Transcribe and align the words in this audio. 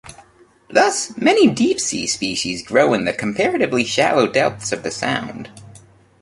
Thus, 0.67 1.15
many 1.15 1.45
deep-sea 1.45 2.07
species 2.07 2.65
grow 2.65 2.95
in 2.95 3.05
the 3.05 3.13
comparatively 3.13 3.83
shallow 3.85 4.25
depths 4.25 4.71
of 4.71 4.81
the 4.81 4.89
Sound. 4.89 5.51